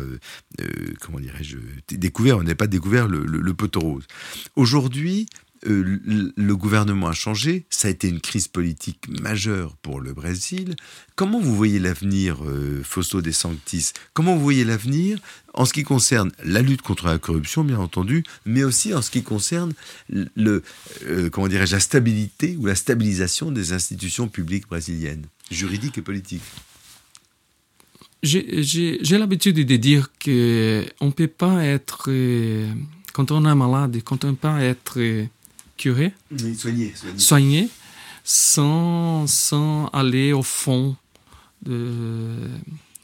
[1.01, 1.57] comment dirais-je,
[1.95, 2.37] découvert.
[2.37, 4.07] On n'avait pas découvert le, le- le poteau rose.
[4.55, 5.27] Aujourd'hui,
[5.65, 5.99] euh,
[6.35, 7.65] le, gouvernement a changé.
[7.69, 10.75] Ça a été une crise politique majeure pour le Brésil.
[11.15, 13.93] Comment vous voyez l'avenir, euh, Fausto De Sanctis?
[14.13, 15.19] Comment vous voyez l'avenir
[15.53, 19.09] en ce qui concerne la lutte contre la corruption, bien entendu, mais aussi en ce
[19.09, 19.73] qui concerne
[20.09, 20.63] le,
[21.05, 26.43] euh, comment dirais-je, la stabilité ou la stabilisation des institutions publiques brésiliennes, juridiques et politiques?
[28.23, 30.29] J'ai l'habitude de dire qu'on
[31.05, 32.71] ne peut pas être, euh,
[33.13, 34.99] quand on est malade, quand on ne peut pas être
[35.77, 37.19] euh, curé, Oui, soigner, soigner.
[37.19, 37.69] soigné,
[38.23, 40.95] sans, sans aller au fond
[41.65, 42.35] de,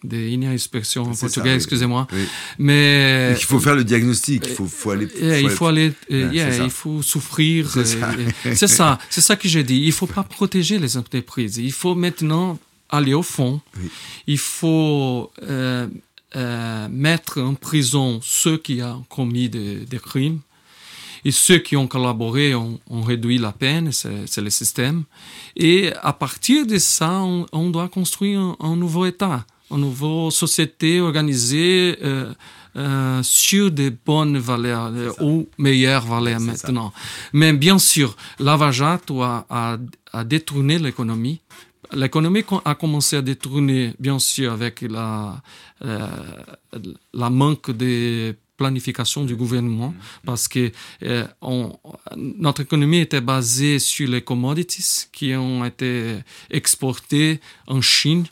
[0.03, 1.55] de il y a une expression en portugais, oui.
[1.55, 2.07] excusez-moi.
[2.11, 2.25] Oui.
[2.59, 5.07] Mais il faut faire le diagnostic, il faut, faut aller.
[5.19, 7.69] Yeah, il faut aller, euh, yeah, il faut souffrir.
[7.71, 8.11] C'est euh, ça.
[8.45, 9.81] euh, C'est ça, ça que j'ai dit.
[9.83, 11.57] Il faut pas protéger les entreprises.
[11.57, 12.59] Il faut maintenant
[12.89, 13.61] aller au fond.
[14.27, 15.87] Il faut euh,
[16.35, 20.39] euh, mettre en prison ceux qui ont commis des, des crimes.
[21.25, 25.03] Et ceux qui ont collaboré ont, ont réduit la peine, c'est le système.
[25.55, 30.31] Et à partir de ça, on, on doit construire un, un nouveau État, une nouvelle
[30.31, 32.33] société organisée euh,
[32.75, 36.45] euh, sur des bonnes valeurs ou meilleures valeurs ça.
[36.45, 36.91] maintenant.
[37.31, 39.77] Mais bien sûr, Lavajato a, a,
[40.11, 41.39] a détourné l'économie.
[41.93, 45.41] L'économie co- a commencé à détourner, bien sûr, avec la,
[45.85, 46.07] euh,
[47.13, 49.93] la manque de planification du gouvernement,
[50.25, 50.71] parce que
[51.03, 51.75] euh, on-
[52.15, 58.25] notre économie était basée sur les commodities qui ont été exportées en Chine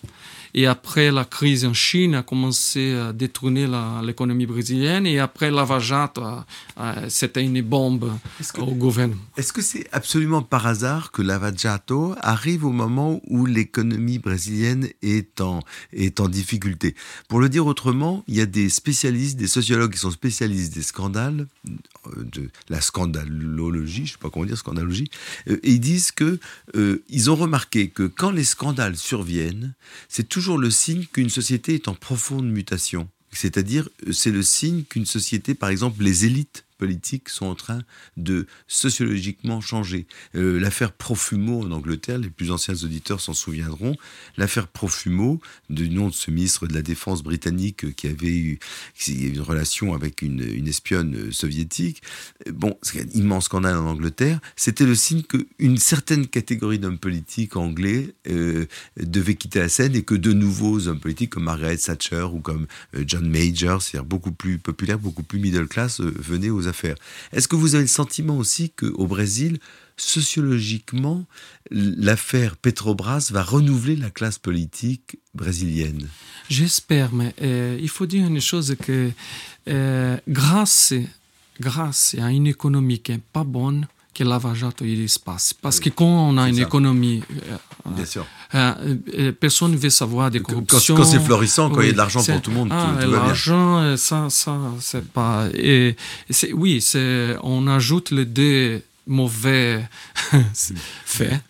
[0.54, 3.68] Et après, la crise en Chine a commencé à détourner
[4.04, 5.06] l'économie brésilienne.
[5.06, 6.24] Et après, Lava Jato,
[7.10, 8.12] c'était une bombe
[8.58, 9.22] au gouvernement.
[9.38, 14.90] Est-ce que c'est absolument par hasard que Lava Jato arrive au moment où l'économie brésilienne
[15.02, 15.62] est en,
[15.94, 16.96] est en difficulté?
[17.28, 20.82] Pour le dire autrement, il y a des spécialistes, des sociologues qui sont spécialistes des
[20.82, 21.48] scandales,
[22.08, 25.10] euh, de la scandalologie, je ne sais pas comment dire, scandalogie,
[25.48, 26.40] euh, et ils disent que
[26.76, 29.74] euh, ils ont remarqué que quand les scandales surviennent,
[30.10, 33.08] c'est toujours le signe qu'une société est en profonde mutation.
[33.32, 36.66] C'est-à-dire, c'est le signe qu'une société, par exemple, les élites
[37.28, 37.84] sont en train
[38.18, 40.06] de sociologiquement changer.
[40.36, 43.96] Euh, l'affaire Profumo en Angleterre, les plus anciens auditeurs s'en souviendront,
[44.38, 48.60] l'affaire Profumo, du nom de ce ministre de la Défense britannique qui avait eu
[49.08, 52.02] une relation avec une, espionne soviétique,
[52.48, 56.98] euh, bon, c'est un immense scandale en Angleterre, c'était le signe qu'une certaine catégorie d'hommes
[56.98, 58.66] politiques anglais euh,
[58.98, 62.68] devaient quitter la scène et que de nouveaux hommes politiques comme Margaret Thatcher ou comme
[63.06, 66.68] John Major, c'est-à-dire beaucoup plus populaires, beaucoup plus middle class, venaient aux
[67.32, 69.60] est-ce que vous avez le sentiment aussi qu'au Brésil,
[69.98, 71.26] sociologiquement,
[71.70, 76.08] l'affaire Petrobras va renouveler la classe politique brésilienne?
[76.50, 79.12] J'espère, mais euh, il faut dire une chose que
[79.68, 80.94] euh, grâce,
[81.60, 85.54] grâce à une économie qui n'est pas bonne, que Lava Jato il se passe.
[85.54, 87.58] Parce que quand on a une économie, euh,
[87.96, 88.26] Bien sûr.
[89.40, 90.96] personne ne veut savoir des corruptions.
[90.96, 93.10] Quand, c'est florissant, quand il y a de l'argent pour tout le monde, ah, tout,
[93.10, 95.48] L'argent, ça, ça, c'est pas.
[95.54, 95.96] Et,
[96.54, 99.88] oui, c'est, on ajoute les deux mauvais
[101.06, 101.42] faits,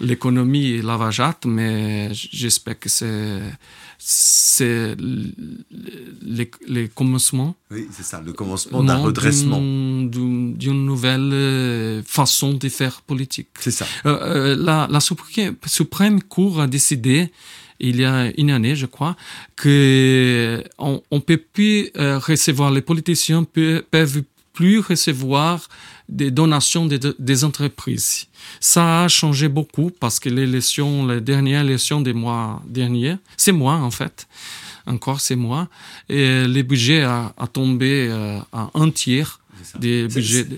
[0.00, 3.40] l'économie et Lava Jato, mais j'espère que c'est
[4.02, 7.54] c'est le, commencement.
[7.70, 9.60] Oui, c'est ça, le commencement d'un redressement.
[9.60, 13.48] D'une nouvelle euh, façon de faire politique.
[13.60, 13.86] C'est ça.
[14.06, 17.30] Euh, euh, la, la Suprême Cour a décidé
[17.78, 19.16] il y a une année, je crois,
[19.56, 24.22] que on, on peut plus recevoir, les politiciens peuvent
[24.52, 25.68] plus recevoir
[26.08, 28.26] des donations des, entreprises.
[28.58, 33.74] Ça a changé beaucoup parce que l'élection, la dernière élection des mois derniers, c'est moi
[33.74, 34.26] en fait,
[34.86, 35.68] encore c'est moi,
[36.08, 39.40] et le budget a, tombé euh, à un tiers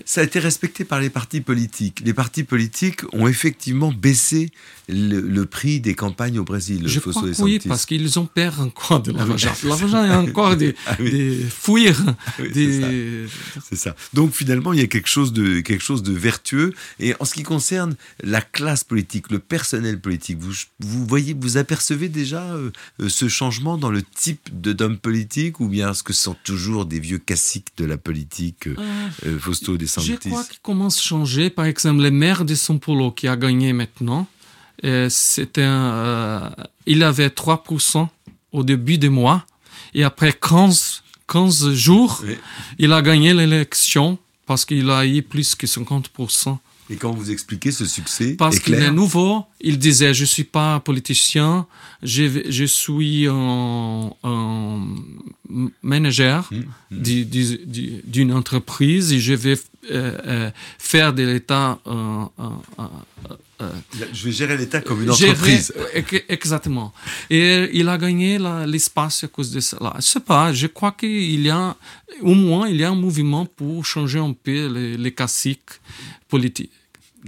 [0.05, 0.21] ça.
[0.21, 2.01] a été respecté par les partis politiques.
[2.05, 4.51] Les partis politiques ont effectivement baissé
[4.87, 6.83] le, prix des campagnes au Brésil.
[6.85, 9.53] Je crois que oui, parce qu'ils ont perdu encore de l'argent.
[9.63, 11.93] l'argent est encore des, ah des fouilles.
[13.69, 13.95] C'est ça.
[14.13, 16.73] Donc finalement, il y a quelque chose, de, quelque chose de vertueux.
[16.99, 21.57] Et en ce qui concerne la classe politique, le personnel politique, vous, vous voyez, vous
[21.57, 22.71] apercevez déjà euh,
[23.07, 26.99] ce changement dans le type d'homme politique ou bien est-ce que ce sont toujours des
[26.99, 28.75] vieux classiques de la politique euh,
[29.25, 31.49] euh, Fausto De Je crois qu'il commence à changer.
[31.49, 34.27] Par exemple, le maire de São Paulo qui a gagné maintenant,
[34.81, 36.49] c'était euh,
[36.85, 38.07] il avait 3%
[38.51, 39.45] au début du mois
[39.93, 42.23] et après 15, 15 jours,
[42.77, 46.57] il a gagné l'élection parce qu'il a eu plus que 50%.
[46.89, 50.43] Et quand vous expliquez ce succès Parce qu'il est nouveau, il disait, je ne suis
[50.43, 51.65] pas politicien,
[52.01, 54.11] je, je suis un,
[55.81, 56.57] manager mmh,
[56.91, 56.97] mmh.
[58.05, 59.57] d'une entreprise et je vais
[59.91, 62.29] euh, euh, faire de l'État un,
[64.13, 65.73] je vais gérer l'État comme une entreprise.
[66.29, 66.93] Exactement.
[67.29, 69.93] Et il a gagné l'espace à cause de cela.
[69.97, 71.75] Je sais pas, je crois qu'il y a,
[72.21, 75.79] au moins, il y a un mouvement pour changer un peu les, les classiques
[76.27, 76.71] politiques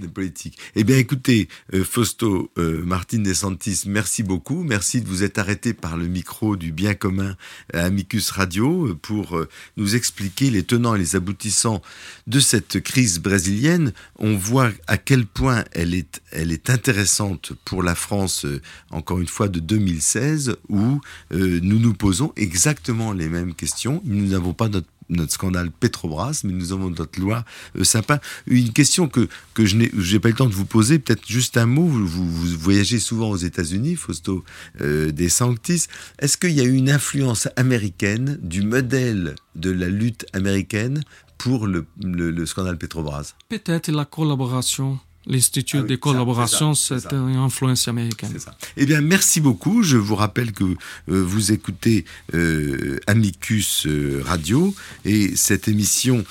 [0.04, 0.58] politique.
[0.74, 4.62] Eh bien, écoutez, euh, Fausto euh, Martin Desantis, merci beaucoup.
[4.62, 7.36] Merci de vous être arrêté par le micro du bien commun
[7.72, 9.40] Amicus Radio euh, pour
[9.76, 11.80] nous expliquer les tenants et les aboutissants
[12.26, 13.92] de cette crise brésilienne.
[14.18, 18.44] On voit à quel point elle est, elle est intéressante pour la France,
[18.90, 24.02] encore une fois, de 2016, où nous nous posons exactement les mêmes questions.
[24.04, 27.44] Nous n'avons pas notre notre scandale Petrobras, mais nous avons notre loi
[27.78, 28.18] euh, Sapin.
[28.46, 29.88] Une question que, que je n'ai
[30.20, 31.86] pas eu le temps de vous poser, peut-être juste un mot.
[31.86, 32.26] Vous,
[32.58, 34.44] voyagez souvent aux États-Unis, Fausto
[34.80, 35.86] euh, des Sanctis.
[36.18, 41.02] Est-ce qu'il y a eu une influence américaine du modèle de la lutte américaine
[41.38, 43.34] pour le, le scandale Petrobras?
[43.48, 48.38] Peut-être la collaboration L'Institut ah de collaboration, c'est une influence américaine.
[48.38, 48.56] Ça.
[48.76, 49.82] Eh bien, merci beaucoup.
[49.82, 50.74] Je vous rappelle que euh,
[51.06, 52.04] vous écoutez
[52.34, 54.74] euh, Amicus euh, Radio
[55.04, 56.24] et cette émission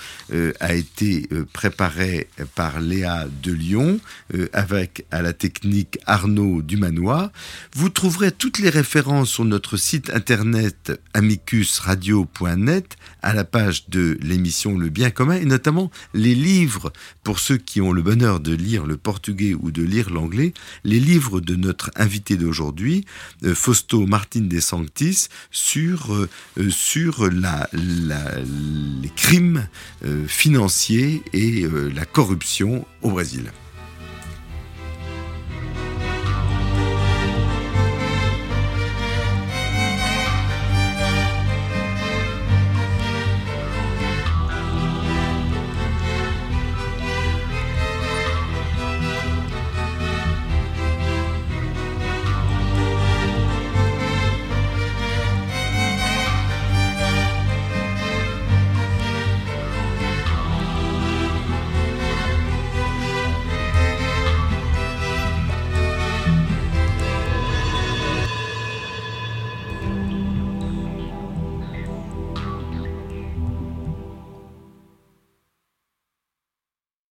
[0.60, 4.00] a été préparée par Léa de Lyon
[4.54, 7.32] avec à la technique Arnaud Dumanois.
[7.76, 14.78] Vous trouverez toutes les références sur notre site internet amicusradio.net à la page de l'émission
[14.78, 16.92] Le Bien commun et notamment les livres
[17.24, 21.00] pour ceux qui ont le bonheur de lire le portugais ou de lire l'anglais les
[21.00, 23.06] livres de notre invité d'aujourd'hui,
[23.44, 26.30] euh, Fausto Martin de Sanctis, sur, euh,
[27.32, 29.68] la, les crimes
[30.28, 33.52] financiers et la corruption au Brésil.